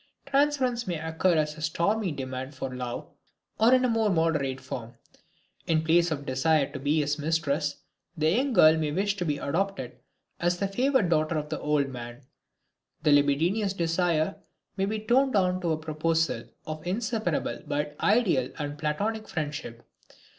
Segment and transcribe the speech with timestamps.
[0.25, 3.07] Transference may occur as a stormy demand for love
[3.59, 4.95] or in a more moderate form;
[5.67, 7.75] in place of the desire to be his mistress,
[8.17, 9.99] the young girl may wish to be adopted
[10.39, 12.23] as the favored daughter of the old man,
[13.03, 14.37] the libidinous desire
[14.75, 19.87] may be toned down to a proposal of inseparable but ideal and platonic friendship.